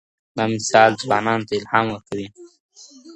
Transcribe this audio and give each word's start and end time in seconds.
دا 0.37 0.43
مثال 0.53 0.91
ځوانانو 1.01 1.47
ته 1.49 1.53
الهام 1.59 1.85
ورکوي. 1.91 2.27